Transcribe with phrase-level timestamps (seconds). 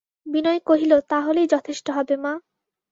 [0.25, 2.33] বিনয় কহিল, তা হলেই যথেষ্ট হবে মা!